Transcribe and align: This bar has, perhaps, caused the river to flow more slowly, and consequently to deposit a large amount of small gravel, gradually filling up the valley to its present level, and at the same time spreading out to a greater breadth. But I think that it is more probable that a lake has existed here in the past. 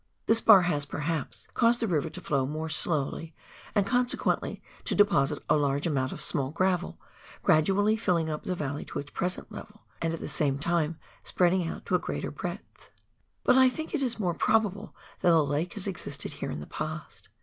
This 0.25 0.41
bar 0.41 0.63
has, 0.63 0.87
perhaps, 0.87 1.47
caused 1.53 1.79
the 1.79 1.87
river 1.87 2.09
to 2.09 2.21
flow 2.21 2.47
more 2.47 2.69
slowly, 2.69 3.35
and 3.75 3.85
consequently 3.85 4.59
to 4.85 4.95
deposit 4.95 5.43
a 5.47 5.55
large 5.55 5.85
amount 5.85 6.11
of 6.11 6.23
small 6.23 6.49
gravel, 6.49 6.99
gradually 7.43 7.95
filling 7.95 8.27
up 8.27 8.43
the 8.43 8.55
valley 8.55 8.83
to 8.85 8.97
its 8.97 9.11
present 9.11 9.51
level, 9.51 9.83
and 10.01 10.11
at 10.11 10.19
the 10.19 10.27
same 10.27 10.57
time 10.57 10.97
spreading 11.21 11.67
out 11.67 11.85
to 11.85 11.93
a 11.93 11.99
greater 11.99 12.31
breadth. 12.31 12.89
But 13.43 13.59
I 13.59 13.69
think 13.69 13.91
that 13.91 13.97
it 13.97 14.03
is 14.03 14.19
more 14.19 14.33
probable 14.33 14.95
that 15.19 15.31
a 15.33 15.39
lake 15.39 15.73
has 15.73 15.85
existed 15.85 16.33
here 16.33 16.49
in 16.49 16.61
the 16.61 16.65
past. 16.65 17.29